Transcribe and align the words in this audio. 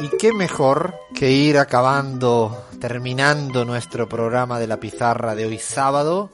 Y 0.00 0.08
qué 0.18 0.32
mejor 0.32 0.94
que 1.14 1.30
ir 1.30 1.58
acabando, 1.58 2.66
terminando 2.80 3.64
nuestro 3.64 4.08
programa 4.08 4.58
de 4.58 4.66
la 4.66 4.80
pizarra 4.80 5.36
de 5.36 5.46
hoy 5.46 5.58
sábado 5.58 6.30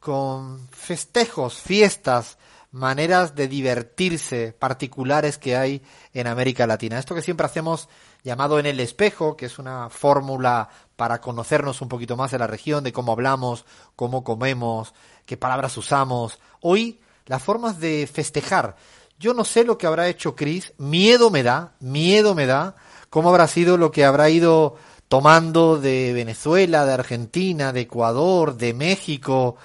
con 0.00 0.68
festejos, 0.70 1.54
fiestas, 1.54 2.38
maneras 2.72 3.36
de 3.36 3.46
divertirse 3.46 4.52
particulares 4.58 5.38
que 5.38 5.56
hay 5.56 5.82
en 6.12 6.26
América 6.26 6.66
Latina. 6.66 6.98
Esto 6.98 7.14
que 7.14 7.22
siempre 7.22 7.46
hacemos 7.46 7.88
llamado 8.24 8.58
en 8.58 8.66
el 8.66 8.80
espejo, 8.80 9.36
que 9.36 9.46
es 9.46 9.58
una 9.60 9.88
fórmula 9.88 10.68
para 10.96 11.20
conocernos 11.20 11.80
un 11.80 11.88
poquito 11.88 12.16
más 12.16 12.32
de 12.32 12.38
la 12.38 12.48
región, 12.48 12.82
de 12.82 12.92
cómo 12.92 13.12
hablamos, 13.12 13.66
cómo 13.94 14.24
comemos, 14.24 14.94
qué 15.26 15.36
palabras 15.36 15.76
usamos. 15.76 16.40
Hoy 16.60 17.00
las 17.26 17.42
formas 17.42 17.78
de 17.78 18.08
festejar. 18.12 18.76
Yo 19.22 19.34
no 19.34 19.44
sé 19.44 19.62
lo 19.62 19.78
que 19.78 19.86
habrá 19.86 20.08
hecho 20.08 20.34
Chris, 20.34 20.72
miedo 20.78 21.30
me 21.30 21.44
da, 21.44 21.74
miedo 21.78 22.34
me 22.34 22.44
da, 22.44 22.74
cómo 23.08 23.28
habrá 23.28 23.46
sido 23.46 23.76
lo 23.76 23.92
que 23.92 24.04
habrá 24.04 24.28
ido 24.30 24.74
tomando 25.06 25.78
de 25.78 26.12
Venezuela, 26.12 26.84
de 26.84 26.92
Argentina, 26.92 27.72
de 27.72 27.82
Ecuador, 27.82 28.56
de 28.56 28.74
México, 28.74 29.56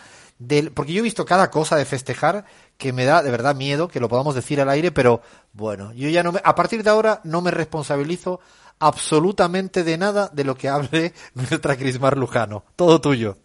porque 0.75 0.93
yo 0.93 0.99
he 0.99 1.01
visto 1.01 1.25
cada 1.25 1.49
cosa 1.49 1.75
de 1.75 1.85
festejar 1.85 2.45
que 2.77 2.93
me 2.93 3.05
da 3.05 3.23
de 3.23 3.31
verdad 3.31 3.55
miedo 3.55 3.87
que 3.87 3.99
lo 3.99 4.09
podamos 4.09 4.35
decir 4.35 4.61
al 4.61 4.69
aire, 4.69 4.91
pero 4.91 5.23
bueno, 5.53 5.91
yo 5.93 6.07
ya 6.07 6.21
no 6.21 6.33
me, 6.33 6.41
a 6.43 6.53
partir 6.53 6.83
de 6.83 6.91
ahora 6.91 7.21
no 7.23 7.41
me 7.41 7.49
responsabilizo 7.49 8.39
absolutamente 8.77 9.83
de 9.83 9.97
nada 9.97 10.29
de 10.31 10.43
lo 10.43 10.53
que 10.53 10.69
hable 10.69 11.13
nuestra 11.33 11.75
Crismar 11.75 12.15
Lujano. 12.15 12.63
Todo 12.75 13.01
tuyo. 13.01 13.37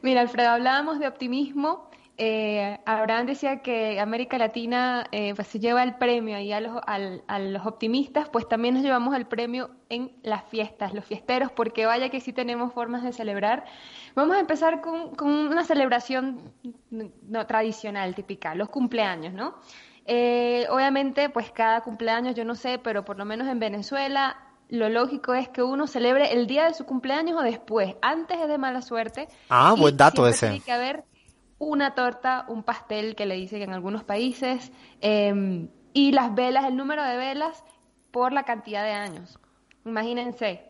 Mira, 0.00 0.22
Alfredo, 0.22 0.48
hablábamos 0.48 0.98
de 0.98 1.08
optimismo. 1.08 1.90
Eh, 2.20 2.76
Abraham 2.84 3.26
decía 3.26 3.62
que 3.62 4.00
América 4.00 4.38
Latina 4.38 5.06
eh, 5.12 5.34
pues, 5.36 5.46
se 5.46 5.60
lleva 5.60 5.84
el 5.84 5.94
premio 5.94 6.36
ahí 6.36 6.52
a 6.52 6.60
los, 6.60 6.76
a 6.84 7.38
los 7.38 7.64
optimistas, 7.64 8.28
pues 8.28 8.48
también 8.48 8.74
nos 8.74 8.82
llevamos 8.82 9.14
el 9.14 9.26
premio 9.26 9.70
en 9.88 10.10
las 10.24 10.42
fiestas, 10.48 10.94
los 10.94 11.04
fiesteros, 11.04 11.52
porque 11.52 11.86
vaya 11.86 12.08
que 12.08 12.20
sí 12.20 12.32
tenemos 12.32 12.72
formas 12.72 13.04
de 13.04 13.12
celebrar. 13.12 13.64
Vamos 14.16 14.36
a 14.36 14.40
empezar 14.40 14.80
con, 14.80 15.14
con 15.14 15.30
una 15.30 15.62
celebración 15.62 16.52
no, 16.90 17.46
tradicional, 17.46 18.16
típica, 18.16 18.56
los 18.56 18.68
cumpleaños, 18.68 19.32
¿no? 19.32 19.54
Eh, 20.04 20.66
obviamente, 20.70 21.28
pues 21.28 21.52
cada 21.52 21.82
cumpleaños, 21.82 22.34
yo 22.34 22.44
no 22.44 22.56
sé, 22.56 22.80
pero 22.80 23.04
por 23.04 23.16
lo 23.16 23.26
menos 23.26 23.46
en 23.46 23.60
Venezuela 23.60 24.36
lo 24.70 24.88
lógico 24.88 25.34
es 25.34 25.48
que 25.48 25.62
uno 25.62 25.86
celebre 25.86 26.32
el 26.32 26.48
día 26.48 26.64
de 26.64 26.74
su 26.74 26.84
cumpleaños 26.84 27.38
o 27.38 27.42
después. 27.42 27.94
Antes 28.02 28.40
es 28.40 28.48
de 28.48 28.58
mala 28.58 28.82
suerte. 28.82 29.28
Ah, 29.48 29.74
buen 29.78 29.96
dato 29.96 30.26
ese. 30.26 30.48
Tiene 30.48 30.64
que 30.64 30.72
haber 30.72 31.04
una 31.58 31.94
torta, 31.94 32.44
un 32.48 32.62
pastel 32.62 33.14
que 33.14 33.26
le 33.26 33.34
dicen 33.34 33.62
en 33.62 33.72
algunos 33.72 34.04
países, 34.04 34.72
eh, 35.00 35.68
y 35.92 36.12
las 36.12 36.34
velas, 36.34 36.64
el 36.64 36.76
número 36.76 37.02
de 37.02 37.16
velas 37.16 37.64
por 38.10 38.32
la 38.32 38.44
cantidad 38.44 38.84
de 38.84 38.92
años. 38.92 39.38
Imagínense, 39.84 40.62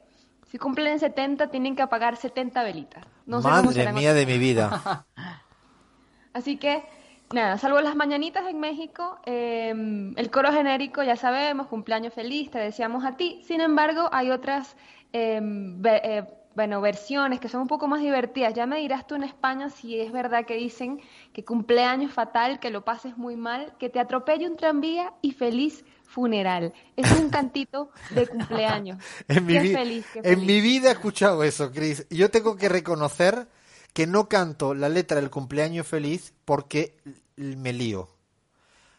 si 0.47 0.59
cumplen 0.59 0.99
70, 0.99 1.49
tienen 1.49 1.77
que 1.77 1.83
apagar 1.83 2.17
70 2.17 2.63
velitas. 2.63 3.05
No 3.27 3.41
Madre 3.41 3.93
mía 3.93 4.15
de 4.15 4.25
mi 4.25 4.39
vida. 4.39 5.05
Así 6.33 6.57
que, 6.57 6.85
nada, 7.33 7.59
salvo 7.59 7.81
las 7.81 7.97
mañanitas 7.97 8.47
en 8.47 8.59
México, 8.59 9.19
eh, 9.27 10.13
el 10.17 10.31
coro 10.31 10.53
genérico, 10.53 11.03
ya 11.03 11.17
sabemos, 11.17 11.67
cumpleaños 11.67 12.15
feliz, 12.15 12.51
te 12.51 12.59
deseamos 12.59 13.05
a 13.05 13.17
ti. 13.17 13.43
Sin 13.45 13.61
embargo, 13.61 14.09
hay 14.13 14.31
otras 14.31 14.77
eh, 15.13 15.41
eh, 15.85 16.25
bueno, 16.59 16.81
versiones 16.81 17.39
que 17.39 17.49
son 17.49 17.61
un 17.61 17.69
poco 17.69 17.87
más 17.87 18.01
divertidas. 18.01 18.53
Ya 18.53 18.67
me 18.67 18.81
dirás 18.81 19.07
tú 19.07 19.15
en 19.15 19.23
España 19.23 19.71
si 19.71 20.01
es 20.01 20.11
verdad 20.11 20.45
que 20.45 20.57
dicen 20.57 21.01
que 21.33 21.45
cumpleaños 21.45 22.13
fatal, 22.13 22.59
que 22.59 22.71
lo 22.71 22.85
pases 22.85 23.17
muy 23.17 23.37
mal, 23.37 23.77
que 23.79 23.89
te 23.89 24.01
atropelle 24.01 24.49
un 24.49 24.57
tranvía 24.57 25.13
y 25.23 25.31
feliz 25.31 25.85
funeral. 26.03 26.73
Es 26.97 27.13
un 27.13 27.31
cantito 27.31 27.93
de 28.11 28.27
cumpleaños. 28.27 29.01
en, 29.29 29.47
mi, 29.47 29.57
feliz, 29.69 30.05
en 30.17 30.47
mi 30.47 30.61
vida 30.61 30.89
he 30.89 30.93
escuchado 30.95 31.45
eso, 31.45 31.71
Cris. 31.71 32.09
Yo 32.11 32.29
tengo 32.33 32.57
que 32.57 32.69
reconocer 32.69 33.47
que 33.93 34.09
no 34.09 34.29
canto 34.29 34.75
la 34.75 34.89
letra 34.89 35.21
del 35.21 35.31
cumpleaños 35.31 35.87
feliz 35.87 36.35
porque 36.45 36.97
me 37.37 37.73
lío. 37.73 38.09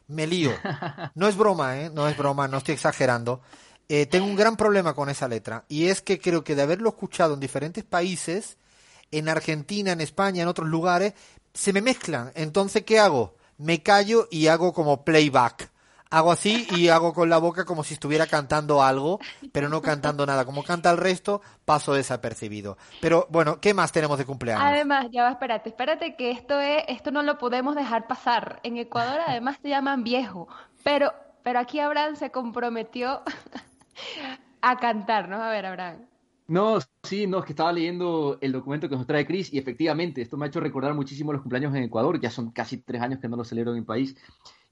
Me 0.08 0.28
lío. 0.28 0.54
No 1.14 1.28
es 1.28 1.36
broma, 1.36 1.78
¿eh? 1.78 1.92
No 1.94 2.08
es 2.08 2.16
broma, 2.16 2.48
no 2.48 2.60
estoy 2.60 2.76
exagerando. 2.76 3.42
Eh, 3.92 4.06
tengo 4.06 4.28
un 4.28 4.36
gran 4.36 4.56
problema 4.56 4.94
con 4.94 5.10
esa 5.10 5.28
letra 5.28 5.66
y 5.68 5.88
es 5.88 6.04
que 6.04 6.20
creo 6.20 6.44
que 6.44 6.54
de 6.54 6.62
haberlo 6.62 6.90
escuchado 6.90 7.34
en 7.34 7.40
diferentes 7.40 7.84
países, 7.84 8.58
en 9.10 9.28
Argentina, 9.28 9.92
en 9.92 10.00
España, 10.00 10.44
en 10.44 10.48
otros 10.48 10.70
lugares, 10.70 11.16
se 11.56 11.74
me 11.74 11.82
mezclan. 11.82 12.32
Entonces, 12.36 12.84
¿qué 12.84 13.00
hago? 13.00 13.36
Me 13.58 13.82
callo 13.82 14.28
y 14.30 14.46
hago 14.46 14.74
como 14.74 15.04
playback. 15.04 15.72
Hago 16.12 16.32
así 16.32 16.68
y 16.72 16.90
hago 16.90 17.14
con 17.14 17.30
la 17.30 17.40
boca 17.40 17.66
como 17.66 17.84
si 17.84 17.96
estuviera 17.96 18.28
cantando 18.28 18.84
algo, 18.84 19.20
pero 19.52 19.70
no 19.70 19.82
cantando 19.82 20.26
nada. 20.26 20.46
Como 20.46 20.64
canta 20.64 20.92
el 20.92 20.98
resto, 20.98 21.42
paso 21.66 21.94
desapercibido. 21.94 22.78
Pero 23.02 23.28
bueno, 23.30 23.60
¿qué 23.60 23.74
más 23.74 23.92
tenemos 23.92 24.20
de 24.20 24.26
cumpleaños? 24.26 24.66
Además, 24.66 25.08
ya 25.12 25.24
va, 25.24 25.32
espérate, 25.32 25.70
espérate 25.70 26.16
que 26.16 26.32
esto 26.32 26.60
es, 26.60 26.84
esto 26.88 27.12
no 27.12 27.24
lo 27.24 27.40
podemos 27.40 27.76
dejar 27.76 28.08
pasar. 28.08 28.60
En 28.64 28.78
Ecuador 28.78 29.20
además 29.28 29.58
se 29.62 29.70
llaman 29.70 30.04
viejo, 30.04 30.48
pero, 30.84 31.14
pero 31.44 31.60
aquí 31.60 31.80
Abraham 31.80 32.16
se 32.16 32.32
comprometió 32.32 33.22
a 34.62 34.78
cantar, 34.78 35.30
¿no? 35.30 35.42
A 35.42 35.50
ver, 35.50 35.66
Abraham. 35.66 36.06
No, 36.48 36.80
sí, 37.04 37.28
no, 37.28 37.40
es 37.40 37.46
que 37.46 37.52
estaba 37.52 37.72
leyendo 37.72 38.40
el 38.42 38.52
documento 38.52 38.90
que 38.90 38.96
nos 38.96 39.06
trae 39.06 39.26
Chris 39.26 39.54
y 39.54 39.60
efectivamente 39.60 40.22
esto 40.22 40.36
me 40.36 40.46
ha 40.46 40.48
hecho 40.48 40.60
recordar 40.60 40.96
muchísimo 40.96 41.32
los 41.32 41.42
cumpleaños 41.42 41.76
en 41.76 41.84
Ecuador, 41.84 42.20
ya 42.20 42.32
son 42.32 42.50
casi 42.50 42.78
tres 42.78 43.04
años 43.04 43.20
que 43.20 43.30
no 43.30 43.38
lo 43.38 43.44
celebro 43.44 43.72
en 43.72 43.82
mi 43.82 43.86
país. 43.86 44.16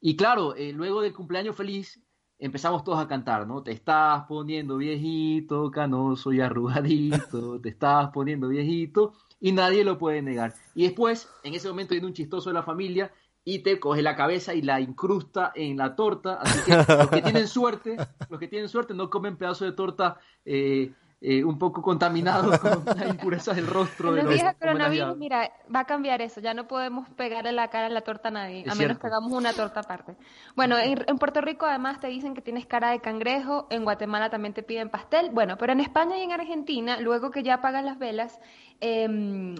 Y 0.01 0.15
claro, 0.15 0.55
eh, 0.55 0.73
luego 0.73 1.01
del 1.01 1.13
cumpleaños 1.13 1.55
feliz 1.55 2.01
empezamos 2.39 2.83
todos 2.83 2.99
a 2.99 3.07
cantar, 3.07 3.47
¿no? 3.47 3.61
Te 3.61 3.71
estás 3.71 4.23
poniendo 4.27 4.77
viejito, 4.77 5.69
canoso 5.69 6.33
y 6.33 6.41
arrugadito, 6.41 7.59
te 7.61 7.69
estás 7.69 8.09
poniendo 8.09 8.47
viejito 8.47 9.13
y 9.39 9.51
nadie 9.51 9.83
lo 9.83 9.97
puede 9.97 10.23
negar. 10.23 10.55
Y 10.73 10.83
después, 10.83 11.29
en 11.43 11.53
ese 11.53 11.69
momento 11.69 11.93
viene 11.93 12.07
un 12.07 12.13
chistoso 12.13 12.49
de 12.49 12.55
la 12.55 12.63
familia 12.63 13.11
y 13.49 13.59
te 13.59 13.79
coge 13.79 14.01
la 14.01 14.13
cabeza 14.13 14.53
y 14.53 14.61
la 14.61 14.81
incrusta 14.81 15.53
en 15.55 15.77
la 15.77 15.95
torta. 15.95 16.39
Así 16.41 16.59
que 16.65 16.75
los 16.97 17.09
que 17.09 17.21
tienen 17.21 17.47
suerte, 17.47 17.95
los 18.29 18.39
que 18.41 18.49
tienen 18.49 18.67
suerte 18.67 18.93
no 18.93 19.09
comen 19.09 19.37
pedazos 19.37 19.69
de 19.69 19.71
torta 19.71 20.17
eh, 20.43 20.91
eh, 21.21 21.45
un 21.45 21.57
poco 21.57 21.81
contaminados 21.81 22.59
con 22.59 22.83
la 22.97 23.07
impureza 23.07 23.53
del 23.53 23.65
rostro. 23.65 24.11
de 24.11 24.23
los 24.23 24.41
coronavirus, 24.59 25.15
mira, 25.15 25.49
va 25.73 25.79
a 25.79 25.85
cambiar 25.85 26.21
eso. 26.21 26.41
Ya 26.41 26.53
no 26.53 26.67
podemos 26.67 27.09
pegarle 27.11 27.53
la 27.53 27.69
cara 27.69 27.87
en 27.87 27.93
la 27.93 28.01
torta 28.01 28.27
a 28.27 28.31
nadie, 28.31 28.65
a 28.67 28.75
menos 28.75 28.99
que 28.99 29.07
hagamos 29.07 29.31
una 29.31 29.53
torta 29.53 29.79
aparte. 29.79 30.17
Bueno, 30.57 30.77
en, 30.77 31.17
Puerto 31.17 31.39
Rico 31.39 31.65
además 31.65 32.01
te 32.01 32.07
dicen 32.07 32.33
que 32.33 32.41
tienes 32.41 32.65
cara 32.65 32.91
de 32.91 32.99
cangrejo, 32.99 33.67
en 33.69 33.85
Guatemala 33.85 34.29
también 34.29 34.53
te 34.53 34.61
piden 34.61 34.89
pastel. 34.89 35.29
Bueno, 35.31 35.57
pero 35.57 35.71
en 35.71 35.79
España 35.79 36.17
y 36.17 36.23
en 36.23 36.33
Argentina, 36.33 36.99
luego 36.99 37.31
que 37.31 37.43
ya 37.43 37.53
apagan 37.53 37.85
las 37.85 37.97
velas, 37.97 38.41
em, 38.81 39.55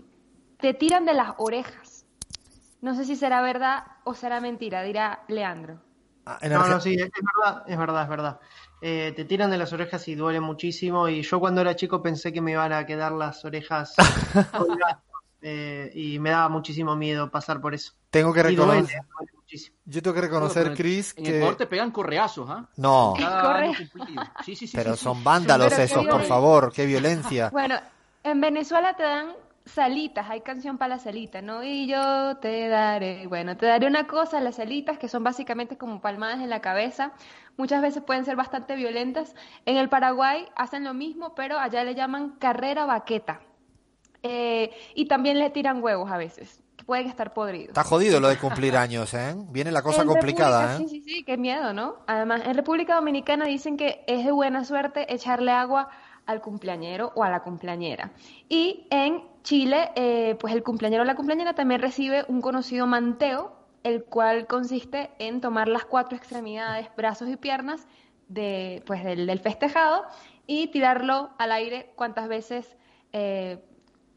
te 0.58 0.74
tiran 0.74 1.06
de 1.06 1.14
las 1.14 1.36
orejas. 1.38 1.97
No 2.82 2.96
sé 2.96 3.06
si 3.06 3.16
será 3.16 3.42
verdad 3.42 3.84
o 4.04 4.14
será 4.14 4.40
mentira, 4.40 4.84
dirá 4.84 5.24
Leandro. 5.28 5.82
Ah, 6.26 6.40
no, 6.50 6.68
no, 6.68 6.82
sí, 6.82 6.94
es 6.94 7.10
verdad, 7.10 7.64
es 7.68 7.78
verdad, 7.78 8.04
es 8.04 8.10
verdad. 8.10 8.40
Eh, 8.82 9.14
te 9.16 9.24
tiran 9.24 9.50
de 9.50 9.58
las 9.58 9.72
orejas 9.72 10.06
y 10.10 10.16
duele 10.16 10.42
muchísimo. 10.42 11.08
Y 11.08 11.22
yo 11.22 11.40
cuando 11.40 11.62
era 11.62 11.76
chico 11.76 12.02
pensé 12.02 12.34
que 12.34 12.42
me 12.42 12.52
iban 12.52 12.74
a 12.74 12.86
quedar 12.86 13.14
las 13.14 13.46
orejas 13.46 13.96
eh, 15.42 15.90
y 15.96 16.20
me 16.20 16.32
daba 16.32 16.50
muchísimo 16.50 16.98
miedo 16.98 17.32
pasar 17.32 17.62
por 17.62 17.74
eso. 17.74 17.94
Tengo 18.10 18.34
que 18.34 18.44
reconocer. 18.44 19.02
Yo 19.86 20.02
tengo 20.02 20.14
que 20.14 20.22
reconocer, 20.22 20.74
Chris, 20.76 21.14
en 21.16 21.24
que. 21.24 21.38
En 21.38 21.44
el 21.44 21.56
te 21.56 21.68
pegan 21.68 21.92
correazos, 21.92 22.50
¿ah? 22.50 22.70
No. 22.76 23.14
Sí, 24.46 24.56
sí, 24.56 24.68
sí, 24.68 24.78
Pero 24.78 24.96
son 24.96 25.24
vándalos 25.24 25.72
esos, 25.74 26.06
por 26.06 26.24
favor, 26.24 26.72
qué 26.74 26.86
violencia. 26.86 27.50
Bueno, 27.52 27.76
en 28.24 28.42
Venezuela 28.42 28.96
te 28.96 29.04
dan 29.04 29.34
salitas, 29.68 30.30
hay 30.30 30.42
canción 30.42 30.78
para 30.78 30.96
las 30.96 31.04
salitas, 31.04 31.44
¿no? 31.44 31.64
Y 31.64 31.88
yo 31.88 32.38
te 32.38 32.68
daré, 32.68 33.28
bueno, 33.28 33.56
te 33.58 33.66
daré 33.66 33.86
una 33.88 34.08
cosa, 34.08 34.40
las 34.40 34.56
salitas, 34.56 34.98
que 34.98 35.08
son 35.08 35.24
básicamente 35.24 35.78
como 35.78 36.02
palmadas 36.02 36.40
en 36.40 36.50
la 36.50 36.62
cabeza, 36.62 37.12
muchas 37.58 37.82
veces 37.82 38.02
pueden 38.04 38.26
ser 38.26 38.36
bastante 38.36 38.76
violentas. 38.76 39.36
En 39.66 39.78
el 39.78 39.90
Paraguay 39.90 40.48
hacen 40.56 40.84
lo 40.84 40.94
mismo, 40.94 41.36
pero 41.36 41.60
allá 41.60 41.84
le 41.84 41.96
llaman 41.96 42.32
carrera 42.40 42.86
baqueta. 42.86 43.42
Eh, 44.24 44.72
y 44.96 45.06
también 45.06 45.38
le 45.40 45.50
tiran 45.50 45.84
huevos 45.84 46.12
a 46.12 46.18
veces. 46.18 46.64
que 46.78 46.84
pueden 46.86 47.08
estar 47.08 47.34
podridos. 47.34 47.70
Está 47.70 47.84
jodido 47.84 48.20
lo 48.20 48.28
de 48.30 48.38
cumplir 48.38 48.78
años, 48.78 49.12
¿eh? 49.16 49.34
Viene 49.50 49.72
la 49.72 49.82
cosa 49.82 50.04
En 50.04 50.08
complicada, 50.08 50.74
República- 50.74 50.84
¿eh? 50.86 50.88
Sí, 50.90 51.02
sí, 51.04 51.14
sí, 51.16 51.24
qué 51.24 51.36
miedo, 51.36 51.74
¿no? 51.74 51.96
Además, 52.06 52.42
en 52.46 52.54
República 52.54 52.94
Dominicana 52.96 53.46
dicen 53.46 53.78
que 53.78 54.04
es 54.06 54.24
de 54.24 54.32
buena 54.32 54.64
suerte 54.64 55.12
echarle 55.12 55.52
agua 55.52 55.90
al 56.28 56.40
cumpleañero 56.42 57.12
o 57.16 57.24
a 57.24 57.30
la 57.32 57.40
cumpleañera. 57.42 58.12
Y 58.48 58.86
en 58.92 59.24
Chile, 59.48 59.92
eh, 59.96 60.36
pues 60.42 60.54
el 60.54 60.62
cumpleañero 60.62 61.04
o 61.04 61.06
la 61.06 61.16
cumpleañera 61.16 61.54
también 61.54 61.80
recibe 61.80 62.26
un 62.28 62.42
conocido 62.42 62.86
manteo, 62.86 63.56
el 63.84 64.04
cual 64.04 64.46
consiste 64.46 65.10
en 65.20 65.40
tomar 65.40 65.70
las 65.70 65.86
cuatro 65.86 66.18
extremidades, 66.18 66.90
brazos 66.98 67.30
y 67.30 67.38
piernas 67.38 67.88
de, 68.28 68.84
pues, 68.86 69.06
del, 69.06 69.26
del 69.26 69.40
festejado 69.40 70.04
y 70.48 70.68
tirarlo 70.68 71.30
al 71.38 71.54
aire 71.54 71.94
cuantas 71.96 72.28
veces 72.28 72.76
eh, 73.14 73.64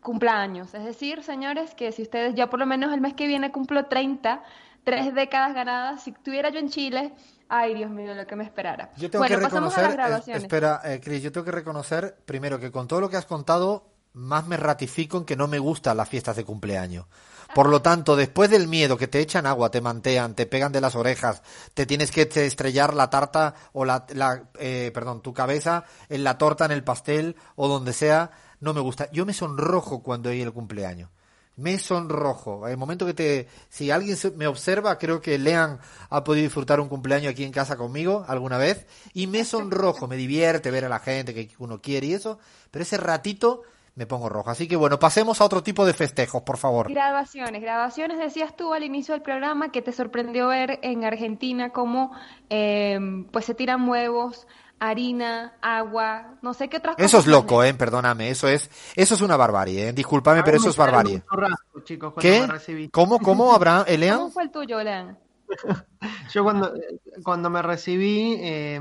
cumpla 0.00 0.42
años. 0.42 0.74
Es 0.74 0.82
decir, 0.84 1.22
señores, 1.22 1.76
que 1.76 1.92
si 1.92 2.02
ustedes, 2.02 2.34
ya 2.34 2.50
por 2.50 2.58
lo 2.58 2.66
menos 2.66 2.92
el 2.92 3.00
mes 3.00 3.14
que 3.14 3.28
viene 3.28 3.52
cumplo 3.52 3.86
30, 3.86 4.42
tres 4.82 5.14
décadas 5.14 5.54
ganadas, 5.54 6.02
si 6.02 6.10
estuviera 6.10 6.50
yo 6.50 6.58
en 6.58 6.70
Chile, 6.70 7.12
ay 7.48 7.74
Dios 7.74 7.92
mío, 7.92 8.14
lo 8.14 8.26
que 8.26 8.34
me 8.34 8.42
esperara. 8.42 8.90
Yo 8.96 9.08
tengo 9.08 9.22
bueno, 9.22 9.36
que 9.36 9.42
pasamos 9.44 9.78
a 9.78 9.82
reconocer, 9.82 9.84
las 9.84 9.92
eh, 9.92 9.96
grabaciones. 9.96 10.42
espera, 10.42 10.80
eh, 10.84 11.00
Cris, 11.00 11.22
yo 11.22 11.30
tengo 11.30 11.44
que 11.44 11.52
reconocer 11.52 12.16
primero 12.24 12.58
que 12.58 12.72
con 12.72 12.88
todo 12.88 13.00
lo 13.00 13.08
que 13.08 13.16
has 13.16 13.26
contado, 13.26 13.89
más 14.12 14.46
me 14.46 14.56
ratifico 14.56 15.18
en 15.18 15.24
que 15.24 15.36
no 15.36 15.48
me 15.48 15.58
gustan 15.58 15.96
las 15.96 16.08
fiestas 16.08 16.36
de 16.36 16.44
cumpleaños. 16.44 17.06
Por 17.54 17.68
lo 17.68 17.82
tanto, 17.82 18.14
después 18.14 18.48
del 18.48 18.68
miedo 18.68 18.96
que 18.96 19.08
te 19.08 19.18
echan 19.18 19.44
agua, 19.44 19.70
te 19.70 19.80
mantean, 19.80 20.34
te 20.34 20.46
pegan 20.46 20.70
de 20.70 20.80
las 20.80 20.94
orejas, 20.94 21.42
te 21.74 21.84
tienes 21.84 22.12
que 22.12 22.26
te 22.26 22.46
estrellar 22.46 22.94
la 22.94 23.10
tarta 23.10 23.54
o 23.72 23.84
la, 23.84 24.06
la 24.10 24.44
eh, 24.58 24.92
perdón, 24.94 25.20
tu 25.20 25.34
cabeza 25.34 25.84
en 26.08 26.22
la 26.22 26.38
torta, 26.38 26.64
en 26.64 26.70
el 26.70 26.84
pastel 26.84 27.34
o 27.56 27.66
donde 27.66 27.92
sea, 27.92 28.30
no 28.60 28.72
me 28.72 28.80
gusta. 28.80 29.10
Yo 29.10 29.26
me 29.26 29.32
sonrojo 29.32 30.02
cuando 30.02 30.28
hay 30.28 30.42
el 30.42 30.52
cumpleaños. 30.52 31.10
Me 31.56 31.78
sonrojo. 31.78 32.68
El 32.68 32.76
momento 32.76 33.04
que 33.04 33.14
te, 33.14 33.48
si 33.68 33.90
alguien 33.90 34.16
me 34.36 34.46
observa, 34.46 34.96
creo 34.96 35.20
que 35.20 35.36
Lean 35.36 35.80
ha 36.08 36.22
podido 36.22 36.44
disfrutar 36.44 36.78
un 36.80 36.88
cumpleaños 36.88 37.32
aquí 37.32 37.44
en 37.44 37.52
casa 37.52 37.76
conmigo 37.76 38.24
alguna 38.28 38.58
vez 38.58 38.86
y 39.12 39.26
me 39.26 39.44
sonrojo, 39.44 40.06
me 40.06 40.16
divierte 40.16 40.70
ver 40.70 40.84
a 40.84 40.88
la 40.88 41.00
gente 41.00 41.34
que 41.34 41.50
uno 41.58 41.82
quiere 41.82 42.06
y 42.06 42.14
eso, 42.14 42.38
pero 42.70 42.84
ese 42.84 42.96
ratito 42.96 43.62
me 44.00 44.06
pongo 44.06 44.30
rojo. 44.30 44.48
Así 44.48 44.66
que 44.66 44.76
bueno, 44.76 44.98
pasemos 44.98 45.42
a 45.42 45.44
otro 45.44 45.62
tipo 45.62 45.84
de 45.84 45.92
festejos, 45.92 46.40
por 46.40 46.56
favor. 46.56 46.90
Grabaciones, 46.90 47.60
grabaciones, 47.60 48.18
decías 48.18 48.56
tú 48.56 48.72
al 48.72 48.82
inicio 48.82 49.12
del 49.12 49.20
programa 49.20 49.70
que 49.70 49.82
te 49.82 49.92
sorprendió 49.92 50.48
ver 50.48 50.78
en 50.82 51.04
Argentina 51.04 51.68
cómo 51.68 52.10
eh, 52.48 52.98
pues 53.30 53.44
se 53.44 53.54
tiran 53.54 53.86
huevos, 53.86 54.46
harina, 54.78 55.52
agua, 55.60 56.38
no 56.40 56.54
sé 56.54 56.70
qué 56.70 56.78
otras 56.78 56.96
cosas. 56.96 57.10
Eso 57.10 57.18
es 57.18 57.26
loco, 57.26 57.62
eh, 57.62 57.74
perdóname, 57.74 58.30
eso 58.30 58.48
es, 58.48 58.70
eso 58.96 59.14
es 59.14 59.20
una 59.20 59.36
barbarie, 59.36 59.88
eh. 59.88 59.92
Discúlpame, 59.92 60.42
pero 60.42 60.56
eso 60.56 60.70
es 60.70 60.76
barbarie. 60.78 61.22
chicos, 61.84 62.14
¿Qué? 62.18 62.48
me. 62.66 62.88
¿Cómo, 62.88 63.18
cómo, 63.18 63.52
Abraham, 63.52 63.84
Elean? 63.86 64.16
¿Cómo 64.16 64.30
fue 64.30 64.44
el 64.44 64.50
tuyo, 64.50 64.82
Lean? 64.82 65.18
Yo 66.32 66.44
cuando, 66.44 66.72
cuando 67.22 67.50
me 67.50 67.62
recibí, 67.62 68.36
eh, 68.40 68.80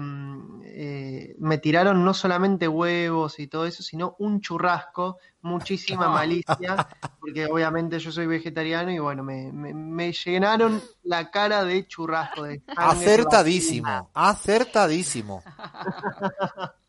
eh, 0.65 1.35
me 1.39 1.57
tiraron 1.57 2.05
no 2.05 2.13
solamente 2.13 2.67
huevos 2.67 3.39
y 3.39 3.47
todo 3.47 3.65
eso, 3.65 3.83
sino 3.83 4.15
un 4.19 4.39
churrasco, 4.39 5.17
muchísima 5.41 6.09
malicia, 6.09 6.87
porque 7.19 7.47
obviamente 7.47 7.99
yo 7.99 8.11
soy 8.11 8.27
vegetariano 8.27 8.91
y 8.91 8.99
bueno, 8.99 9.23
me, 9.23 9.51
me, 9.51 9.73
me 9.73 10.13
llenaron 10.13 10.81
la 11.03 11.31
cara 11.31 11.63
de 11.63 11.87
churrasco. 11.87 12.43
De 12.43 12.61
Acertadísimo, 12.75 14.09
acertadísimo. 14.13 15.43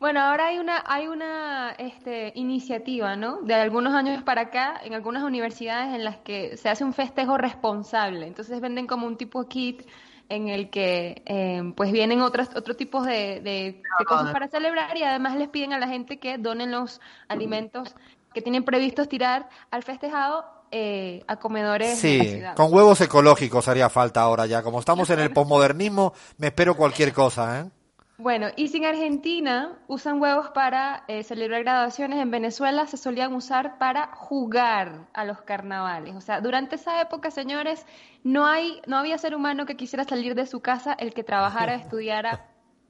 Bueno, 0.00 0.20
ahora 0.20 0.46
hay 0.48 0.58
una, 0.58 0.82
hay 0.86 1.06
una 1.08 1.72
este, 1.78 2.32
iniciativa, 2.34 3.16
¿no? 3.16 3.42
De 3.42 3.54
algunos 3.54 3.94
años 3.94 4.22
para 4.22 4.42
acá, 4.42 4.80
en 4.82 4.94
algunas 4.94 5.22
universidades 5.22 5.94
en 5.94 6.04
las 6.04 6.18
que 6.18 6.56
se 6.56 6.68
hace 6.68 6.84
un 6.84 6.92
festejo 6.92 7.38
responsable. 7.38 8.26
Entonces 8.26 8.60
venden 8.60 8.86
como 8.86 9.06
un 9.06 9.16
tipo 9.16 9.48
kit 9.48 9.82
en 10.28 10.48
el 10.48 10.70
que 10.70 11.22
eh, 11.26 11.72
pues 11.76 11.92
vienen 11.92 12.20
otros 12.20 12.48
otro 12.56 12.74
tipos 12.76 13.06
de, 13.06 13.40
de- 13.40 13.86
de 13.96 14.06
cosas 14.06 14.28
para 14.28 14.48
celebrar 14.48 14.96
y 14.96 15.02
además 15.04 15.36
les 15.36 15.48
piden 15.48 15.72
a 15.72 15.78
la 15.78 15.86
gente 15.88 16.18
que 16.18 16.36
donen 16.38 16.72
los 16.72 17.00
alimentos 17.28 17.94
que 18.34 18.42
tienen 18.42 18.64
previstos 18.64 19.08
tirar 19.08 19.48
al 19.70 19.82
festejado 19.84 20.44
eh, 20.72 21.22
a 21.28 21.36
comedores 21.36 22.00
Sí, 22.00 22.48
con 22.54 22.72
huevos 22.72 23.00
ecológicos 23.00 23.68
haría 23.68 23.88
falta 23.88 24.20
ahora 24.22 24.46
ya. 24.46 24.62
Como 24.62 24.80
estamos 24.80 25.08
en 25.10 25.20
el 25.20 25.30
posmodernismo, 25.32 26.12
me 26.38 26.48
espero 26.48 26.76
cualquier 26.76 27.12
cosa, 27.12 27.60
¿eh? 27.60 27.70
Bueno, 28.18 28.46
y 28.56 28.68
si 28.68 28.78
en 28.78 28.86
Argentina 28.86 29.78
usan 29.88 30.22
huevos 30.22 30.48
para 30.50 31.04
eh, 31.06 31.22
celebrar 31.22 31.64
graduaciones, 31.64 32.18
en 32.18 32.30
Venezuela 32.30 32.86
se 32.86 32.96
solían 32.96 33.34
usar 33.34 33.76
para 33.76 34.06
jugar 34.14 35.06
a 35.12 35.26
los 35.26 35.42
carnavales. 35.42 36.16
O 36.16 36.22
sea, 36.22 36.40
durante 36.40 36.76
esa 36.76 36.98
época, 37.02 37.30
señores, 37.30 37.84
no 38.24 38.46
hay, 38.46 38.80
no 38.86 38.96
había 38.96 39.18
ser 39.18 39.34
humano 39.34 39.66
que 39.66 39.76
quisiera 39.76 40.04
salir 40.04 40.34
de 40.34 40.46
su 40.46 40.60
casa, 40.60 40.94
el 40.94 41.12
que 41.12 41.24
trabajara, 41.24 41.74
estudiara, 41.74 42.46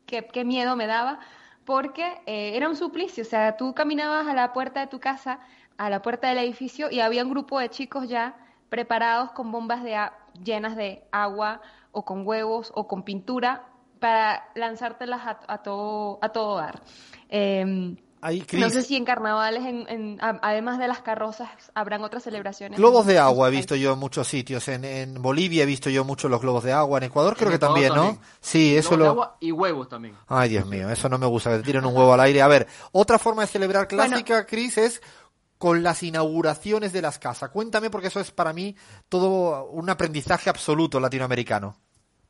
qué, 0.07 0.25
qué 0.29 0.45
miedo 0.45 0.77
me 0.77 0.87
daba, 0.87 1.19
porque 1.65 2.05
eh, 2.27 2.53
era 2.55 2.69
un 2.69 2.77
suplicio. 2.77 3.25
O 3.25 3.27
sea, 3.27 3.57
tú 3.57 3.75
caminabas 3.75 4.29
a 4.29 4.35
la 4.35 4.53
puerta 4.53 4.79
de 4.79 4.87
tu 4.87 5.01
casa, 5.01 5.41
a 5.77 5.91
la 5.91 6.03
puerta 6.03 6.29
del 6.29 6.39
edificio, 6.39 6.89
y 6.89 7.01
había 7.01 7.25
un 7.25 7.31
grupo 7.31 7.59
de 7.59 7.69
chicos 7.69 8.09
ya 8.09 8.37
preparados 8.69 9.33
con 9.33 9.51
bombas 9.51 9.83
de 9.83 9.99
llenas 10.45 10.77
de 10.77 11.03
agua 11.11 11.63
o 11.91 12.05
con 12.05 12.25
huevos 12.25 12.71
o 12.77 12.87
con 12.87 13.03
pintura 13.03 13.65
para 14.01 14.49
lanzártelas 14.55 15.21
a, 15.27 15.41
a 15.49 15.63
todo 15.63 16.19
a 16.23 16.29
todo 16.31 16.57
dar. 16.57 16.81
Eh, 17.29 17.97
Ahí, 18.23 18.45
no 18.55 18.71
sé 18.71 18.83
si 18.83 18.97
en 18.97 19.05
carnavales, 19.05 19.65
en, 19.65 19.87
en- 19.89 20.19
a- 20.21 20.41
además 20.43 20.79
de 20.81 20.89
las 20.89 21.01
carrozas, 21.03 21.49
habrán 21.75 22.03
otras 22.03 22.25
celebraciones. 22.25 22.77
globos 22.77 23.07
de 23.07 23.19
agua 23.19 23.47
he 23.49 23.51
visto 23.53 23.77
yo 23.77 23.93
en 23.93 23.99
muchos 24.01 24.27
sitios. 24.27 24.67
En, 24.69 24.85
en 24.85 25.21
Bolivia 25.23 25.63
he 25.63 25.67
visto 25.67 25.91
yo 25.91 26.03
mucho 26.05 26.29
los 26.29 26.41
globos 26.41 26.65
de 26.65 26.73
agua. 26.73 26.99
En 26.99 27.05
Ecuador 27.05 27.37
creo 27.37 27.49
En 27.49 27.53
que 27.53 27.57
Ecuador 27.65 27.75
también, 27.77 27.95
¿no? 27.95 28.03
también. 28.17 28.21
Sí, 28.41 28.75
eso 28.77 28.97
Globos 28.97 28.99
de 28.99 29.05
lo... 29.05 29.11
agua 29.11 29.37
y 29.39 29.53
huevos 29.53 29.89
también. 29.89 30.17
Ay, 30.27 30.49
Dios 30.49 30.67
mío, 30.67 30.91
eso 30.91 31.09
no 31.09 31.19
me 31.19 31.27
gusta, 31.27 31.51
que 31.51 31.59
te 31.59 31.63
tiren 31.65 31.85
un 31.85 31.95
huevo 31.95 32.15
al 32.15 32.21
aire. 32.21 32.43
A 32.43 32.49
ver, 32.49 32.67
otra 32.91 33.19
forma 33.19 33.43
de 33.43 33.49
celebrar 33.49 33.87
clásica, 33.87 34.45
Cris, 34.47 34.79
es 34.79 35.03
con 35.59 35.83
las 35.85 36.03
inauguraciones 36.03 36.93
de 36.93 37.03
las 37.03 37.19
casas. 37.21 37.51
Cuéntame, 37.51 37.91
porque 37.91 38.09
eso 38.09 38.19
es 38.19 38.33
para 38.33 38.53
mí 38.53 38.75
todo 39.09 39.67
un 39.71 39.89
aprendizaje 39.89 40.51
absoluto 40.51 40.99
latinoamericano. 40.99 41.77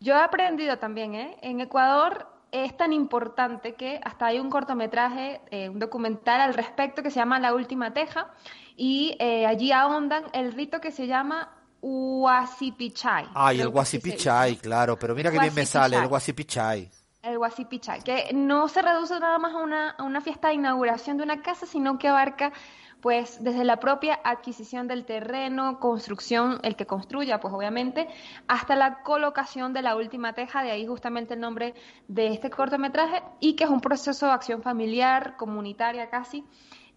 Yo 0.00 0.14
he 0.14 0.20
aprendido 0.20 0.78
también, 0.78 1.14
¿eh? 1.14 1.36
En 1.42 1.60
Ecuador 1.60 2.26
es 2.52 2.76
tan 2.76 2.92
importante 2.92 3.74
que 3.74 4.00
hasta 4.04 4.26
hay 4.26 4.38
un 4.38 4.50
cortometraje, 4.50 5.40
eh, 5.50 5.68
un 5.68 5.78
documental 5.78 6.40
al 6.40 6.54
respecto 6.54 7.02
que 7.02 7.10
se 7.10 7.16
llama 7.16 7.38
La 7.38 7.54
Última 7.54 7.92
Teja 7.92 8.28
y 8.76 9.16
eh, 9.18 9.46
allí 9.46 9.72
ahondan 9.72 10.24
el 10.32 10.52
rito 10.52 10.80
que 10.80 10.92
se 10.92 11.06
llama 11.06 11.50
Huasipichay. 11.80 13.26
Ay, 13.34 13.60
el 13.60 13.72
dice. 13.72 14.58
claro, 14.60 14.98
pero 14.98 15.14
mira 15.14 15.30
que 15.30 15.38
bien 15.38 15.54
me 15.54 15.66
sale 15.66 15.96
el 15.96 16.08
guasipichay. 16.08 16.90
El 17.22 17.38
Huasipichay, 17.38 18.02
que 18.02 18.30
no 18.32 18.68
se 18.68 18.82
reduce 18.82 19.18
nada 19.18 19.38
más 19.38 19.52
a 19.52 19.58
una, 19.58 19.90
a 19.90 20.02
una 20.04 20.20
fiesta 20.20 20.48
de 20.48 20.54
inauguración 20.54 21.16
de 21.16 21.24
una 21.24 21.42
casa, 21.42 21.66
sino 21.66 21.98
que 21.98 22.08
abarca 22.08 22.52
pues 23.00 23.42
desde 23.42 23.64
la 23.64 23.78
propia 23.78 24.18
adquisición 24.24 24.88
del 24.88 25.04
terreno, 25.04 25.78
construcción, 25.78 26.58
el 26.62 26.76
que 26.76 26.86
construya, 26.86 27.40
pues 27.40 27.54
obviamente, 27.54 28.08
hasta 28.48 28.74
la 28.74 29.02
colocación 29.02 29.72
de 29.72 29.82
la 29.82 29.96
última 29.96 30.32
teja, 30.32 30.62
de 30.62 30.70
ahí 30.70 30.86
justamente 30.86 31.34
el 31.34 31.40
nombre 31.40 31.74
de 32.08 32.28
este 32.28 32.50
cortometraje, 32.50 33.22
y 33.40 33.54
que 33.54 33.64
es 33.64 33.70
un 33.70 33.80
proceso 33.80 34.26
de 34.26 34.32
acción 34.32 34.62
familiar, 34.62 35.36
comunitaria 35.36 36.10
casi. 36.10 36.44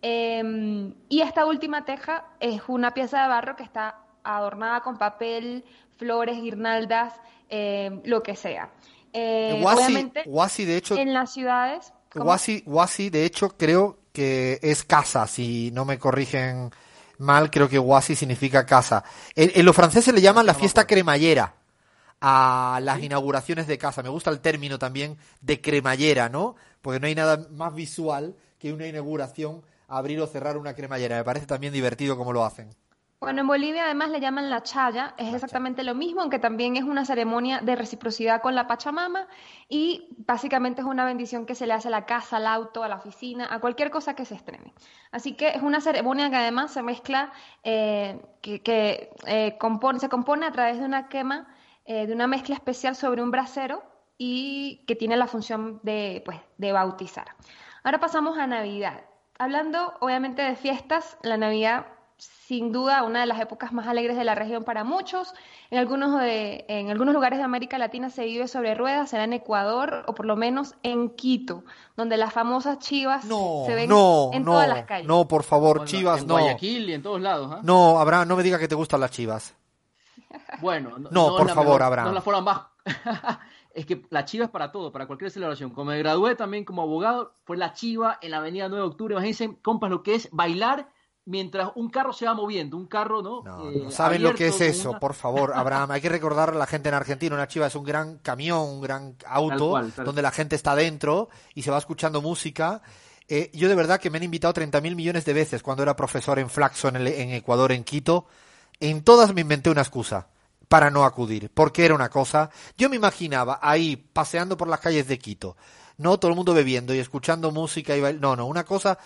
Eh, 0.01 0.93
y 1.09 1.21
esta 1.21 1.45
última 1.45 1.83
teja 1.85 2.25
es 2.39 2.61
una 2.67 2.93
pieza 2.93 3.21
de 3.21 3.27
barro 3.27 3.55
que 3.55 3.63
está 3.63 3.97
adornada 4.23 4.81
con 4.81 4.97
papel, 4.97 5.65
flores, 5.97 6.41
guirnaldas, 6.41 7.13
eh, 7.49 7.99
lo 8.05 8.23
que 8.23 8.35
sea. 8.35 8.71
Eh, 9.11 9.59
Guasi, 9.61 9.83
obviamente, 9.83 10.23
guasi, 10.25 10.65
de 10.65 10.77
hecho, 10.77 10.95
en 10.95 11.13
las 11.13 11.33
ciudades. 11.33 11.93
Guasi, 12.13 12.63
Guasi, 12.65 13.09
de 13.09 13.25
hecho, 13.25 13.49
creo 13.49 13.97
que 14.19 14.59
es 14.61 14.83
casa, 14.83 15.27
si 15.27 15.71
no 15.71 15.85
me 15.85 15.97
corrigen 15.97 16.71
mal, 17.19 17.49
creo 17.49 17.69
que 17.69 17.77
Guasi 17.77 18.17
significa 18.17 18.65
casa. 18.65 19.01
En, 19.33 19.49
en 19.55 19.65
los 19.65 19.73
franceses 19.73 20.13
le 20.13 20.19
llaman 20.19 20.45
la 20.45 20.53
fiesta 20.53 20.85
cremallera 20.85 21.53
a 22.19 22.81
las 22.83 23.01
inauguraciones 23.01 23.65
de 23.65 23.77
casa. 23.77 24.03
Me 24.03 24.09
gusta 24.09 24.29
el 24.29 24.41
término 24.41 24.77
también 24.77 25.17
de 25.39 25.61
cremallera, 25.61 26.27
¿no? 26.27 26.57
Porque 26.81 26.99
no 26.99 27.07
hay 27.07 27.15
nada 27.15 27.47
más 27.51 27.73
visual 27.73 28.35
que 28.59 28.73
una 28.73 28.87
inauguración, 28.87 29.61
abrir 29.87 30.19
o 30.19 30.27
cerrar 30.27 30.57
una 30.57 30.73
cremallera. 30.73 31.15
Me 31.15 31.23
parece 31.23 31.45
también 31.45 31.71
divertido 31.71 32.17
como 32.17 32.33
lo 32.33 32.43
hacen. 32.43 32.75
Bueno, 33.19 33.41
en 33.41 33.47
Bolivia 33.47 33.83
además 33.83 34.11
le 34.11 34.21
llaman 34.21 34.49
la 34.49 34.63
chaya, 34.63 35.13
es 35.17 35.33
exactamente 35.33 35.83
lo 35.83 35.93
mismo, 35.93 36.21
aunque 36.21 36.39
también 36.39 36.77
es 36.77 36.83
una 36.83 37.03
ceremonia 37.03 37.59
de 37.59 37.75
reciprocidad 37.75 38.41
con 38.41 38.55
la 38.55 38.65
Pachamama 38.65 39.27
y 39.67 40.15
básicamente 40.25 40.79
es 40.79 40.87
una 40.87 41.03
bendición 41.03 41.45
que 41.45 41.53
se 41.53 41.67
le 41.67 41.73
hace 41.73 41.89
a 41.89 41.91
la 41.91 42.05
casa, 42.05 42.37
al 42.37 42.47
auto, 42.47 42.81
a 42.81 42.87
la 42.87 42.95
oficina, 42.95 43.53
a 43.53 43.59
cualquier 43.59 43.91
cosa 43.91 44.15
que 44.15 44.23
se 44.23 44.35
estrene. 44.35 44.73
Así 45.11 45.33
que 45.33 45.49
es 45.49 45.61
una 45.61 45.81
ceremonia 45.81 46.29
que 46.29 46.37
además 46.37 46.71
se 46.71 46.81
mezcla, 46.81 47.33
eh, 47.63 48.21
que, 48.41 48.63
que, 48.63 49.09
eh, 49.27 49.57
compone, 49.59 49.99
se 49.99 50.07
compone 50.07 50.45
a 50.45 50.53
través 50.53 50.79
de 50.79 50.85
una 50.85 51.09
quema, 51.09 51.53
eh, 51.83 52.07
de 52.07 52.13
una 52.13 52.27
mezcla 52.27 52.55
especial 52.55 52.95
sobre 52.95 53.21
un 53.21 53.31
brasero 53.31 53.83
y 54.17 54.85
que 54.87 54.95
tiene 54.95 55.17
la 55.17 55.27
función 55.27 55.81
de, 55.83 56.21
pues, 56.23 56.39
de 56.57 56.71
bautizar. 56.71 57.35
Ahora 57.83 57.99
pasamos 57.99 58.37
a 58.37 58.47
Navidad. 58.47 59.01
Hablando 59.37 59.93
obviamente 59.99 60.41
de 60.41 60.55
fiestas, 60.55 61.17
la 61.21 61.35
Navidad 61.35 61.98
sin 62.19 62.71
duda 62.71 63.03
una 63.03 63.21
de 63.21 63.25
las 63.25 63.39
épocas 63.39 63.71
más 63.71 63.87
alegres 63.87 64.17
de 64.17 64.23
la 64.23 64.35
región 64.35 64.63
para 64.63 64.83
muchos. 64.83 65.33
En 65.71 65.79
algunos, 65.79 66.19
de, 66.19 66.65
en 66.67 66.89
algunos 66.89 67.13
lugares 67.13 67.39
de 67.39 67.45
América 67.45 67.77
Latina 67.77 68.09
se 68.09 68.25
vive 68.25 68.47
sobre 68.47 68.75
ruedas, 68.75 69.09
será 69.09 69.23
en 69.23 69.33
Ecuador 69.33 70.03
o 70.07 70.13
por 70.13 70.25
lo 70.25 70.35
menos 70.35 70.75
en 70.83 71.09
Quito, 71.11 71.63
donde 71.95 72.17
las 72.17 72.33
famosas 72.33 72.79
chivas 72.79 73.23
se 73.23 73.75
ven 73.75 73.89
en 74.33 74.45
todas 74.45 74.67
las 74.67 74.85
calles. 74.85 75.07
No, 75.07 75.27
por 75.27 75.43
favor, 75.43 75.85
chivas, 75.85 76.21
en 76.21 76.27
no. 76.27 76.33
Guayaquil 76.35 76.89
y 76.89 76.93
en 76.93 77.01
todos 77.01 77.21
lados. 77.21 77.51
¿ah? 77.53 77.59
No, 77.63 77.99
Abraham, 77.99 78.27
no 78.27 78.35
me 78.35 78.43
diga 78.43 78.59
que 78.59 78.67
te 78.67 78.75
gustan 78.75 78.99
las 78.99 79.11
chivas. 79.11 79.55
Bueno, 80.61 80.97
no, 81.11 81.37
por 81.37 81.49
favor, 81.49 81.81
Abraham. 81.81 82.09
No 82.09 82.13
la 82.13 82.21
fueron 82.21 82.43
más. 82.43 82.61
es 83.73 83.85
que 83.85 84.03
la 84.09 84.25
chiva 84.25 84.45
es 84.45 84.51
para 84.51 84.71
todo, 84.71 84.91
para 84.91 85.07
cualquier 85.07 85.31
celebración. 85.31 85.71
Como 85.71 85.91
me 85.91 85.97
gradué 85.97 86.35
también 86.35 86.65
como 86.65 86.81
abogado, 86.81 87.33
fue 87.45 87.57
la 87.57 87.73
chiva 87.73 88.19
en 88.21 88.31
la 88.31 88.37
avenida 88.37 88.67
9 88.67 88.83
de 88.83 88.89
octubre. 88.89 89.13
Imagínense, 89.13 89.59
compas, 89.61 89.89
lo 89.89 90.03
que 90.03 90.15
es 90.15 90.29
bailar 90.31 90.89
mientras 91.29 91.69
un 91.75 91.89
carro 91.89 92.11
se 92.11 92.25
va 92.25 92.33
moviendo, 92.33 92.75
un 92.75 92.87
carro, 92.87 93.21
¿no? 93.21 93.43
No, 93.43 93.69
eh, 93.69 93.91
saben 93.91 94.23
lo 94.23 94.33
que 94.33 94.47
es 94.47 94.59
eso, 94.61 94.99
por 94.99 95.13
favor, 95.13 95.53
Abraham. 95.53 95.91
Hay 95.91 96.01
que 96.01 96.09
recordar 96.09 96.49
a 96.49 96.55
la 96.55 96.65
gente 96.65 96.89
en 96.89 96.95
Argentina, 96.95 97.35
una 97.35 97.47
chiva 97.47 97.67
es 97.67 97.75
un 97.75 97.83
gran 97.83 98.17
camión, 98.17 98.61
un 98.61 98.81
gran 98.81 99.15
auto, 99.27 99.79
donde 100.03 100.21
la 100.23 100.31
gente 100.31 100.55
está 100.55 100.75
dentro 100.75 101.29
y 101.53 101.61
se 101.61 101.69
va 101.69 101.77
escuchando 101.77 102.21
música. 102.21 102.81
Eh, 103.27 103.51
yo 103.53 103.69
de 103.69 103.75
verdad 103.75 103.99
que 103.99 104.09
me 104.09 104.17
han 104.17 104.23
invitado 104.23 104.53
30 104.53 104.81
mil 104.81 104.95
millones 104.95 105.23
de 105.23 105.33
veces 105.33 105.61
cuando 105.61 105.83
era 105.83 105.95
profesor 105.95 106.39
en 106.39 106.49
Flaxo, 106.49 106.87
en, 106.87 106.95
en 106.95 107.29
Ecuador, 107.29 107.71
en 107.71 107.83
Quito. 107.83 108.25
En 108.79 109.03
todas 109.03 109.33
me 109.33 109.41
inventé 109.41 109.69
una 109.69 109.81
excusa 109.81 110.27
para 110.67 110.89
no 110.89 111.05
acudir, 111.05 111.51
porque 111.53 111.85
era 111.85 111.93
una 111.93 112.09
cosa, 112.09 112.49
yo 112.77 112.89
me 112.89 112.95
imaginaba 112.95 113.59
ahí 113.61 113.95
paseando 113.97 114.57
por 114.57 114.67
las 114.67 114.79
calles 114.79 115.07
de 115.07 115.19
Quito, 115.19 115.57
no 115.99 116.17
todo 116.17 116.31
el 116.31 116.35
mundo 116.35 116.53
bebiendo 116.53 116.95
y 116.95 116.99
escuchando 116.99 117.51
música 117.51 117.95
y 117.95 118.01
no, 118.19 118.35
no, 118.35 118.47
una 118.47 118.63
cosa, 118.63 118.97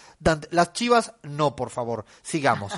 las 0.52 0.74
chivas 0.74 1.14
no, 1.24 1.56
por 1.56 1.70
favor, 1.70 2.06
sigamos. 2.22 2.72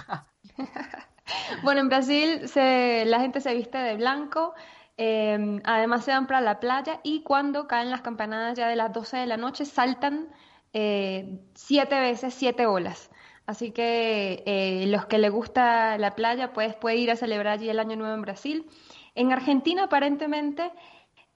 bueno, 1.63 1.81
en 1.81 1.89
Brasil 1.89 2.47
se, 2.47 3.03
la 3.05 3.19
gente 3.19 3.41
se 3.41 3.53
viste 3.53 3.77
de 3.77 3.95
blanco, 3.97 4.53
em, 4.97 5.61
además 5.65 6.05
se 6.05 6.11
van 6.11 6.27
para 6.27 6.41
la 6.41 6.59
playa 6.59 7.01
y 7.03 7.23
cuando 7.23 7.67
caen 7.67 7.91
las 7.91 8.01
campanadas 8.01 8.57
ya 8.57 8.69
de 8.69 8.77
las 8.77 8.91
12 8.93 9.17
de 9.17 9.27
la 9.27 9.37
noche 9.37 9.65
saltan 9.65 10.29
eh, 10.73 11.39
siete 11.53 11.99
veces, 11.99 12.33
siete 12.33 12.65
olas. 12.65 13.11
Así 13.45 13.71
que 13.71 14.43
eh, 14.45 14.85
los 14.87 15.05
que 15.05 15.17
les 15.17 15.31
gusta 15.31 15.97
la 15.97 16.15
playa, 16.15 16.53
pues 16.53 16.73
puede 16.75 16.95
ir 16.95 17.11
a 17.11 17.15
celebrar 17.15 17.53
allí 17.53 17.69
el 17.69 17.79
Año 17.79 17.95
Nuevo 17.95 18.15
en 18.15 18.21
Brasil. 18.21 18.65
En 19.13 19.31
Argentina, 19.31 19.83
aparentemente, 19.83 20.71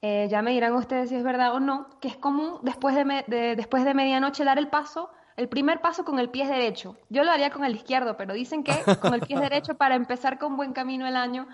eh, 0.02 0.28
ya 0.30 0.40
me 0.40 0.52
dirán 0.52 0.74
ustedes 0.74 1.10
si 1.10 1.16
es 1.16 1.22
verdad 1.22 1.54
o 1.54 1.60
no, 1.60 1.86
que 2.00 2.08
es 2.08 2.16
común 2.16 2.58
después 2.62 2.94
de, 2.94 3.54
después 3.56 3.84
de 3.84 3.94
medianoche 3.94 4.44
dar 4.44 4.58
el 4.58 4.68
paso, 4.68 5.10
el 5.36 5.48
primer 5.48 5.80
paso 5.80 6.04
con 6.04 6.18
el 6.18 6.30
pie 6.30 6.46
derecho. 6.46 6.96
yo 7.08 7.24
lo 7.24 7.30
haría 7.30 7.50
con 7.50 7.64
el 7.64 7.74
izquierdo, 7.74 8.16
pero 8.16 8.34
dicen 8.34 8.64
que 8.64 8.72
con 9.00 9.14
el 9.14 9.20
pie 9.20 9.38
derecho 9.40 9.76
para 9.76 9.94
empezar 9.94 10.38
con 10.38 10.56
buen 10.56 10.72
camino 10.72 11.06
el 11.06 11.16
año, 11.16 11.46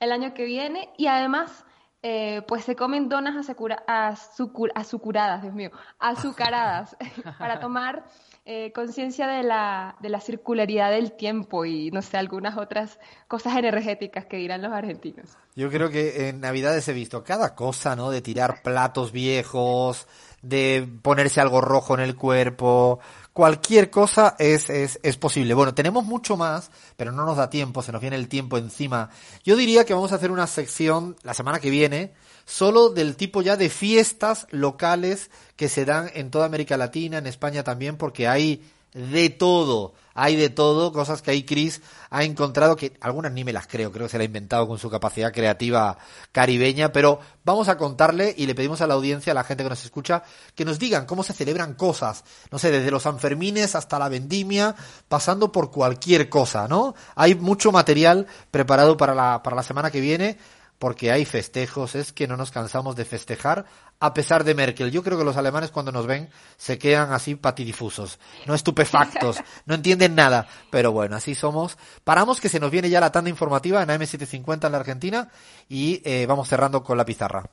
el 0.00 0.12
año 0.12 0.34
que 0.34 0.44
viene. 0.44 0.90
Y 0.96 1.06
además, 1.06 1.64
eh, 2.02 2.42
pues 2.48 2.64
se 2.64 2.74
comen 2.74 3.08
donas 3.08 3.48
azucuradas, 3.48 5.42
Dios 5.42 5.54
mío, 5.54 5.70
azucaradas, 6.00 6.96
para 7.38 7.60
tomar 7.60 8.04
eh, 8.44 8.72
conciencia 8.72 9.28
de 9.28 9.44
la, 9.44 9.96
de 10.00 10.08
la 10.08 10.20
circularidad 10.20 10.90
del 10.90 11.12
tiempo 11.12 11.64
y, 11.64 11.92
no 11.92 12.02
sé, 12.02 12.16
algunas 12.16 12.58
otras 12.58 12.98
cosas 13.28 13.56
energéticas 13.56 14.26
que 14.26 14.36
dirán 14.36 14.62
los 14.62 14.72
argentinos. 14.72 15.36
Yo 15.54 15.70
creo 15.70 15.90
que 15.90 16.28
en 16.28 16.40
Navidades 16.40 16.88
he 16.88 16.92
visto 16.92 17.22
cada 17.22 17.54
cosa, 17.54 17.94
¿no? 17.94 18.10
De 18.10 18.20
tirar 18.20 18.62
platos 18.62 19.12
viejos, 19.12 20.08
de 20.42 20.88
ponerse 21.02 21.40
algo 21.40 21.60
rojo 21.60 21.94
en 21.94 22.00
el 22.00 22.16
cuerpo, 22.16 22.98
cualquier 23.32 23.90
cosa 23.90 24.36
es, 24.38 24.68
es, 24.70 24.98
es 25.02 25.16
posible. 25.16 25.54
Bueno, 25.54 25.74
tenemos 25.74 26.04
mucho 26.04 26.36
más, 26.36 26.70
pero 26.96 27.12
no 27.12 27.24
nos 27.24 27.36
da 27.36 27.50
tiempo, 27.50 27.82
se 27.82 27.92
nos 27.92 28.00
viene 28.00 28.16
el 28.16 28.28
tiempo 28.28 28.58
encima. 28.58 29.10
Yo 29.44 29.56
diría 29.56 29.84
que 29.84 29.94
vamos 29.94 30.12
a 30.12 30.16
hacer 30.16 30.30
una 30.30 30.46
sección 30.46 31.16
la 31.22 31.34
semana 31.34 31.60
que 31.60 31.70
viene 31.70 32.12
solo 32.44 32.90
del 32.90 33.16
tipo 33.16 33.42
ya 33.42 33.56
de 33.56 33.70
fiestas 33.70 34.46
locales 34.50 35.30
que 35.56 35.68
se 35.68 35.84
dan 35.84 36.10
en 36.14 36.30
toda 36.30 36.46
América 36.46 36.76
Latina, 36.76 37.18
en 37.18 37.26
España 37.26 37.62
también, 37.62 37.96
porque 37.96 38.28
hay 38.28 38.62
de 38.92 39.30
todo, 39.30 39.94
hay 40.14 40.36
de 40.36 40.50
todo, 40.50 40.92
cosas 40.92 41.22
que 41.22 41.30
ahí 41.30 41.44
Chris 41.44 41.80
ha 42.10 42.24
encontrado 42.24 42.76
que 42.76 42.92
algunas 43.00 43.32
ni 43.32 43.44
me 43.44 43.52
las 43.52 43.66
creo, 43.66 43.90
creo 43.90 44.06
que 44.06 44.10
se 44.10 44.18
la 44.18 44.22
ha 44.22 44.26
inventado 44.26 44.68
con 44.68 44.78
su 44.78 44.90
capacidad 44.90 45.32
creativa 45.32 45.96
caribeña, 46.30 46.92
pero 46.92 47.20
vamos 47.44 47.68
a 47.68 47.76
contarle 47.76 48.34
y 48.36 48.46
le 48.46 48.54
pedimos 48.54 48.80
a 48.80 48.86
la 48.86 48.94
audiencia, 48.94 49.32
a 49.32 49.34
la 49.34 49.44
gente 49.44 49.62
que 49.62 49.70
nos 49.70 49.84
escucha, 49.84 50.22
que 50.54 50.64
nos 50.64 50.78
digan 50.78 51.06
cómo 51.06 51.22
se 51.22 51.32
celebran 51.32 51.74
cosas, 51.74 52.24
no 52.50 52.58
sé, 52.58 52.70
desde 52.70 52.90
los 52.90 53.04
Sanfermines 53.04 53.74
hasta 53.74 53.98
la 53.98 54.08
vendimia, 54.08 54.74
pasando 55.08 55.52
por 55.52 55.70
cualquier 55.70 56.28
cosa, 56.28 56.68
¿no? 56.68 56.94
Hay 57.14 57.34
mucho 57.34 57.72
material 57.72 58.26
preparado 58.50 58.96
para 58.96 59.14
la, 59.14 59.42
para 59.42 59.56
la 59.56 59.62
semana 59.62 59.90
que 59.90 60.00
viene 60.00 60.38
porque 60.82 61.12
hay 61.12 61.24
festejos, 61.24 61.94
es 61.94 62.12
que 62.12 62.26
no 62.26 62.36
nos 62.36 62.50
cansamos 62.50 62.96
de 62.96 63.04
festejar 63.04 63.66
a 64.00 64.12
pesar 64.12 64.42
de 64.42 64.52
Merkel. 64.52 64.90
Yo 64.90 65.04
creo 65.04 65.16
que 65.16 65.22
los 65.22 65.36
alemanes 65.36 65.70
cuando 65.70 65.92
nos 65.92 66.08
ven 66.08 66.28
se 66.56 66.76
quedan 66.76 67.12
así 67.12 67.36
patidifusos, 67.36 68.18
no 68.46 68.54
estupefactos, 68.56 69.36
no 69.66 69.76
entienden 69.76 70.16
nada, 70.16 70.48
pero 70.72 70.90
bueno, 70.90 71.14
así 71.14 71.36
somos. 71.36 71.78
Paramos 72.02 72.40
que 72.40 72.48
se 72.48 72.58
nos 72.58 72.72
viene 72.72 72.90
ya 72.90 72.98
la 72.98 73.12
tanda 73.12 73.30
informativa 73.30 73.80
en 73.80 73.90
AM750 73.90 74.66
en 74.66 74.72
la 74.72 74.78
Argentina 74.78 75.28
y 75.68 76.02
eh, 76.04 76.26
vamos 76.26 76.48
cerrando 76.48 76.82
con 76.82 76.98
la 76.98 77.04
pizarra. 77.04 77.44